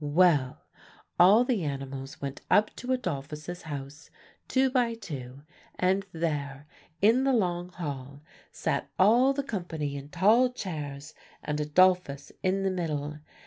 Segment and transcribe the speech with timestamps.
[0.03, 0.65] Well,
[1.19, 4.09] all the animals went up to Adolphus's house,
[4.47, 5.43] two by two;
[5.75, 6.65] and there,
[7.03, 12.71] in the long hall, sat all the company in tall chairs, and Adolphus in the
[12.71, 13.19] middle.